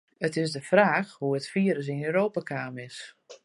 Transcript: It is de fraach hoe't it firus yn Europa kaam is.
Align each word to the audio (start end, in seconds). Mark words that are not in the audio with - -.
It 0.27 0.35
is 0.43 0.51
de 0.55 0.61
fraach 0.69 1.11
hoe't 1.19 1.39
it 1.39 1.49
firus 1.53 1.87
yn 1.93 2.05
Europa 2.07 2.41
kaam 2.49 2.75
is. 2.87 2.97